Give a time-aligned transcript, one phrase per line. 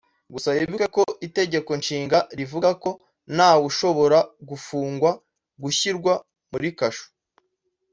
[0.33, 2.91] Gusa wibuke ko Itegeko Nshinga rivuga ko
[3.35, 5.09] ntawe ushobora gufungwa
[5.63, 6.13] (gushyirwa
[6.51, 7.07] muri kasho